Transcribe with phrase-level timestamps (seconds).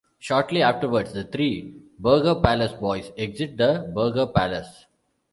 [0.17, 4.85] Shortly afterwards, the three Burger Palace Boys exit the Burger Palace.